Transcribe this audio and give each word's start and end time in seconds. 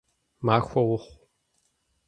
Махуэ 0.45 0.81
ухъу! 0.93 1.07